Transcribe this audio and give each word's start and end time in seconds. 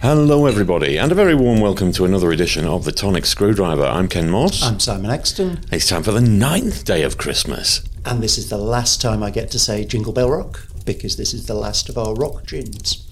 Hello, 0.00 0.46
everybody, 0.46 0.96
and 0.96 1.12
a 1.12 1.14
very 1.14 1.34
warm 1.34 1.60
welcome 1.60 1.92
to 1.92 2.04
another 2.04 2.32
edition 2.32 2.64
of 2.64 2.84
the 2.84 2.90
Tonic 2.92 3.24
Screwdriver. 3.24 3.84
I'm 3.84 4.08
Ken 4.08 4.28
Moss. 4.28 4.64
I'm 4.64 4.80
Simon 4.80 5.10
Exton, 5.12 5.60
it's 5.70 5.88
time 5.88 6.02
for 6.02 6.10
the 6.10 6.20
ninth 6.20 6.84
day 6.84 7.02
of 7.04 7.18
Christmas. 7.18 7.82
and 8.04 8.20
this 8.22 8.36
is 8.36 8.48
the 8.48 8.58
last 8.58 9.00
time 9.00 9.22
I 9.22 9.30
get 9.30 9.50
to 9.52 9.58
say 9.60 9.84
Jingle 9.84 10.12
Bell 10.12 10.30
Rock 10.30 10.66
because 10.84 11.16
this 11.16 11.32
is 11.32 11.46
the 11.46 11.54
last 11.54 11.88
of 11.88 11.96
our 11.98 12.14
rock 12.14 12.46
gins. 12.46 13.04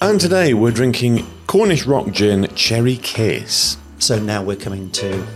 And 0.00 0.20
today 0.20 0.52
we're 0.52 0.72
drinking 0.72 1.26
Cornish 1.46 1.86
Rock 1.86 2.10
Gin 2.10 2.48
Cherry 2.62 2.98
Kiss. 2.98 3.76
So 3.98 4.20
now 4.20 4.40
we're 4.40 4.54
coming 4.54 4.88
to 4.92 5.26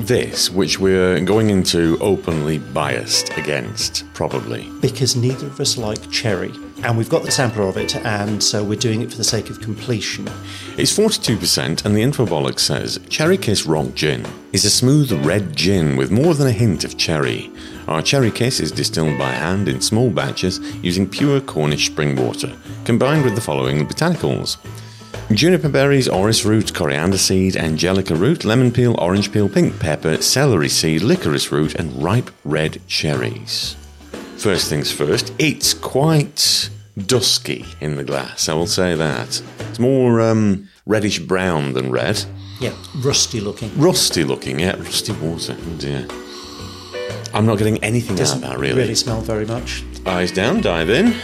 This, 0.00 0.50
which 0.50 0.80
we're 0.80 1.20
going 1.20 1.48
into 1.50 1.96
openly 2.00 2.58
biased 2.58 3.30
against, 3.38 4.04
probably. 4.14 4.68
because 4.80 5.14
neither 5.14 5.46
of 5.46 5.60
us 5.60 5.78
like 5.78 6.10
cherry, 6.10 6.50
and 6.82 6.98
we've 6.98 7.08
got 7.08 7.22
the 7.22 7.30
sampler 7.30 7.68
of 7.68 7.76
it, 7.76 7.94
and 7.94 8.42
so 8.42 8.64
we're 8.64 8.74
doing 8.74 9.00
it 9.00 9.12
for 9.12 9.16
the 9.16 9.22
sake 9.22 9.48
of 9.48 9.60
completion. 9.60 10.28
It's 10.76 10.92
42%, 10.92 11.84
and 11.84 11.94
the 11.94 12.02
infobolic 12.02 12.58
says 12.58 12.98
Cherry 13.08 13.38
Kiss 13.38 13.64
Rock 13.64 13.94
Gin 13.94 14.26
is 14.52 14.64
a 14.64 14.70
smooth 14.70 15.12
red 15.24 15.54
gin 15.54 15.96
with 15.96 16.10
more 16.10 16.34
than 16.34 16.48
a 16.48 16.52
hint 16.52 16.82
of 16.82 16.98
cherry. 16.98 17.52
Our 17.86 18.02
Cherry 18.02 18.32
Kiss 18.32 18.58
is 18.58 18.72
distilled 18.72 19.16
by 19.20 19.30
hand 19.30 19.68
in 19.68 19.80
small 19.80 20.10
batches 20.10 20.58
using 20.82 21.08
pure 21.08 21.40
Cornish 21.40 21.86
spring 21.86 22.16
water, 22.16 22.52
combined 22.84 23.24
with 23.24 23.36
the 23.36 23.40
following 23.40 23.86
botanicals 23.86 24.56
juniper 25.36 25.68
berries, 25.68 26.08
orris 26.08 26.44
root, 26.44 26.74
coriander 26.74 27.18
seed, 27.18 27.56
angelica 27.56 28.14
root, 28.14 28.44
lemon 28.44 28.72
peel, 28.72 28.94
orange 28.98 29.32
peel, 29.32 29.48
pink 29.48 29.78
pepper, 29.78 30.20
celery 30.20 30.68
seed, 30.68 31.02
licorice 31.02 31.52
root, 31.52 31.74
and 31.74 32.02
ripe 32.02 32.30
red 32.44 32.80
cherries. 32.86 33.76
First 34.36 34.68
things 34.68 34.90
first, 34.90 35.32
it's 35.38 35.74
quite 35.74 36.70
dusky 37.06 37.64
in 37.80 37.96
the 37.96 38.04
glass, 38.04 38.48
I 38.48 38.54
will 38.54 38.66
say 38.66 38.94
that. 38.94 39.42
It's 39.60 39.78
more 39.78 40.20
um, 40.20 40.68
reddish 40.86 41.20
brown 41.20 41.72
than 41.74 41.90
red. 41.90 42.24
Yeah, 42.60 42.74
rusty 43.04 43.40
looking. 43.40 43.70
Rusty 43.78 44.24
looking, 44.24 44.58
yeah, 44.60 44.76
rusty 44.76 45.12
water, 45.12 45.56
oh 45.58 45.76
dear. 45.78 46.06
I'm 47.34 47.46
not 47.46 47.58
getting 47.58 47.82
anything 47.82 48.16
Doesn't 48.16 48.44
out 48.44 48.54
of 48.54 48.58
that 48.58 48.60
really. 48.60 48.80
really 48.80 48.94
smell 48.94 49.20
very 49.20 49.46
much. 49.46 49.84
Eyes 50.04 50.32
down, 50.32 50.60
dive 50.60 50.90
in. 50.90 51.14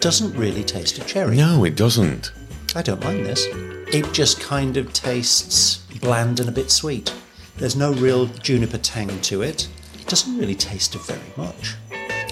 Doesn't 0.00 0.34
really 0.36 0.62
taste 0.64 0.98
of 0.98 1.06
cherry. 1.06 1.36
No, 1.36 1.64
it 1.64 1.74
doesn't. 1.76 2.32
I 2.76 2.82
don't 2.82 3.02
mind 3.02 3.26
this. 3.26 3.46
It 3.92 4.12
just 4.12 4.40
kind 4.40 4.76
of 4.76 4.92
tastes 4.92 5.78
bland 6.00 6.38
and 6.40 6.48
a 6.48 6.52
bit 6.52 6.70
sweet. 6.70 7.12
There's 7.56 7.74
no 7.76 7.92
real 7.92 8.26
juniper 8.26 8.78
tang 8.78 9.20
to 9.22 9.42
it. 9.42 9.68
It 9.98 10.06
doesn't 10.06 10.38
really 10.38 10.54
taste 10.54 10.94
of 10.94 11.04
very 11.06 11.20
much. 11.36 11.74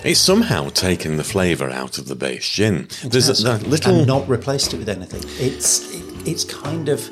It's 0.05 0.21
somehow 0.21 0.69
taken 0.69 1.17
the 1.17 1.25
flavour 1.25 1.69
out 1.71 1.99
of 1.99 2.07
the 2.07 2.15
base 2.15 2.49
gin. 2.49 2.87
There's 3.05 3.27
Yes. 3.29 3.41
a, 3.41 3.45
that 3.45 3.67
little. 3.67 3.97
and 3.99 4.07
not 4.07 4.29
replaced 4.29 4.73
it 4.73 4.77
with 4.79 4.89
anything. 4.89 5.23
It's 5.45 5.93
it, 5.93 6.05
it's 6.29 6.45
kind 6.45 6.89
of 6.89 7.11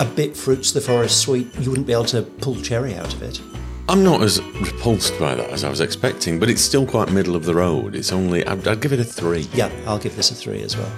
a 0.00 0.04
bit 0.04 0.36
fruits 0.36 0.68
of 0.70 0.74
the 0.74 0.80
forest 0.80 1.20
sweet. 1.20 1.46
You 1.60 1.70
wouldn't 1.70 1.86
be 1.86 1.92
able 1.92 2.06
to 2.06 2.22
pull 2.22 2.56
cherry 2.56 2.96
out 2.96 3.14
of 3.14 3.22
it. 3.22 3.40
I'm 3.88 4.04
not 4.04 4.22
as 4.22 4.40
repulsed 4.40 5.18
by 5.18 5.34
that 5.34 5.50
as 5.50 5.64
I 5.64 5.68
was 5.68 5.80
expecting, 5.80 6.38
but 6.38 6.48
it's 6.48 6.62
still 6.62 6.86
quite 6.86 7.10
middle 7.10 7.34
of 7.34 7.44
the 7.44 7.54
road. 7.54 7.94
It's 7.94 8.12
only. 8.12 8.46
I'd, 8.46 8.66
I'd 8.66 8.80
give 8.80 8.92
it 8.92 9.00
a 9.00 9.04
three. 9.04 9.48
Yeah, 9.54 9.70
I'll 9.86 9.98
give 9.98 10.14
this 10.16 10.30
a 10.30 10.34
three 10.34 10.62
as 10.62 10.76
well. 10.76 10.92